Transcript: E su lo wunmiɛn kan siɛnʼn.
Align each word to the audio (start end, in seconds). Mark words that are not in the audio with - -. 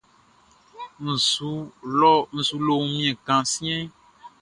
E 1.09 1.11
su 1.29 1.51
lo 2.67 2.73
wunmiɛn 2.79 3.19
kan 3.25 3.43
siɛnʼn. 3.51 3.89